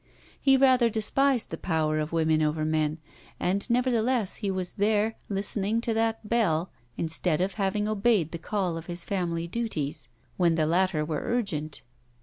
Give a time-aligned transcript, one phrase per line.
[0.41, 2.97] He rather despised the power of women over men:
[3.39, 8.77] and nevertheless he was there, listening to that Bell, instead of having obeyed the call
[8.77, 11.83] of his family duties, when the latter were urgent.